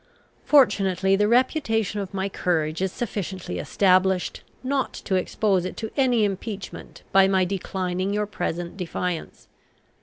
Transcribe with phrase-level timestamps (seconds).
[0.45, 6.23] Fortunately, the reputation of my courage is sufficiently established, not to expose it to any
[6.25, 9.47] impeachment by my declining your present defiance.